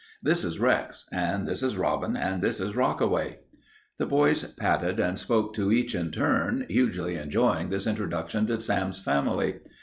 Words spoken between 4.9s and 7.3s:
and spoke to each in turn, hugely